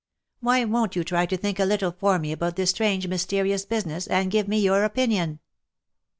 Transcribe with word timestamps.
Why 0.39 0.65
won't 0.65 0.95
you 0.95 1.03
try 1.03 1.27
to 1.27 1.37
think 1.37 1.59
a 1.59 1.63
little 1.63 1.91
for 1.91 2.17
me 2.17 2.31
about 2.31 2.55
this 2.55 2.71
strange 2.71 3.07
mysterious 3.07 3.65
business, 3.65 4.07
and 4.07 4.31
give 4.31 4.47
me 4.47 4.59
your 4.59 4.83
opinion 4.83 5.41